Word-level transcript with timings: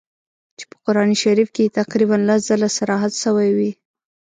چي 0.57 0.63
په 0.71 0.77
قرآن 0.85 1.09
شریف 1.23 1.49
کي 1.55 1.61
یې 1.65 1.75
تقریباً 1.79 2.15
لس 2.27 2.39
ځله 2.49 2.69
صراحت 2.77 3.13
سوی 3.23 3.49
وي. 3.57 3.71